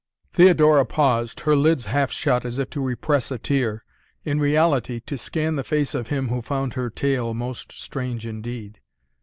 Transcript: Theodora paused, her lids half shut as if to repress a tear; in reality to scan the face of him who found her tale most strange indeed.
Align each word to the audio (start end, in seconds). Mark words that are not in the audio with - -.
Theodora 0.33 0.83
paused, 0.83 1.41
her 1.41 1.55
lids 1.55 1.85
half 1.85 2.11
shut 2.11 2.43
as 2.43 2.57
if 2.57 2.71
to 2.71 2.81
repress 2.83 3.29
a 3.29 3.37
tear; 3.37 3.83
in 4.25 4.39
reality 4.39 4.99
to 5.01 5.15
scan 5.15 5.57
the 5.57 5.63
face 5.63 5.93
of 5.93 6.07
him 6.07 6.29
who 6.29 6.41
found 6.41 6.73
her 6.73 6.89
tale 6.89 7.35
most 7.35 7.71
strange 7.71 8.25
indeed. 8.25 8.79